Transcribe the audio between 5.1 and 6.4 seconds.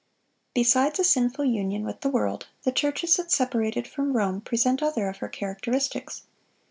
her characteristics.